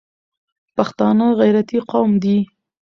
پښتانه 0.75 1.25
غیرتي 1.39 1.79
قوم 1.91 2.11
دي 2.23 2.37